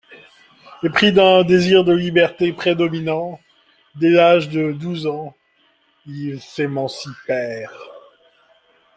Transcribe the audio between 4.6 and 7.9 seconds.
douze ans, ils s'émancipèrent.